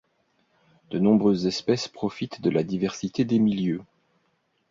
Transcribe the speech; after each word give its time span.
De 0.89 0.97
nombreuses 0.97 1.45
espèces 1.45 1.87
profitent 1.87 2.41
de 2.41 2.49
la 2.49 2.63
diversité 2.63 3.23
des 3.23 3.37
milieux. 3.37 3.83